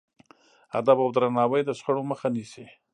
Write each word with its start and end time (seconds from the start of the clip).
ادب 0.79 0.97
او 1.03 1.09
درناوی 1.15 1.61
د 1.65 1.69
شخړو 1.79 2.01
مخه 2.11 2.27
نیسي. 2.35 2.65